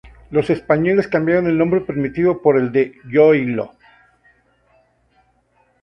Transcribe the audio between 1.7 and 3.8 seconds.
primitivo por el de Iloílo.